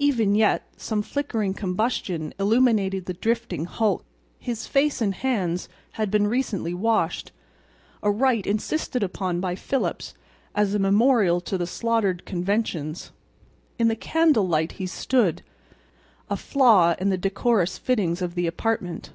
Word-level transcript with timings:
Even 0.00 0.34
yet 0.34 0.64
some 0.76 1.00
flickering 1.00 1.54
combustion 1.54 2.34
illuminated 2.40 3.06
the 3.06 3.14
drifting 3.14 3.66
hulk. 3.66 4.04
His 4.40 4.66
face 4.66 5.00
and 5.00 5.14
hands 5.14 5.68
had 5.92 6.10
been 6.10 6.26
recently 6.26 6.74
washed—a 6.74 8.10
rite 8.10 8.48
insisted 8.48 9.04
upon 9.04 9.38
by 9.40 9.54
Phillips 9.54 10.12
as 10.56 10.74
a 10.74 10.80
memorial 10.80 11.40
to 11.42 11.56
the 11.56 11.68
slaughtered 11.68 12.26
conventions. 12.26 13.12
In 13.78 13.86
the 13.86 13.94
candle 13.94 14.48
light 14.48 14.72
he 14.72 14.86
stood, 14.88 15.40
a 16.28 16.36
flaw 16.36 16.96
in 16.98 17.10
the 17.10 17.16
decorous 17.16 17.78
fittings 17.78 18.20
of 18.20 18.34
the 18.34 18.48
apartment. 18.48 19.12